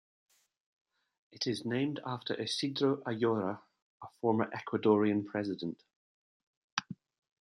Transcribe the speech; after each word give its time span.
It 1.31 1.45
is 1.45 1.63
named 1.63 1.99
after 2.03 2.33
Isidro 2.33 3.03
Ayora, 3.03 3.59
a 4.01 4.07
former 4.19 4.49
Ecuadorian 4.49 5.27
president. 5.27 5.83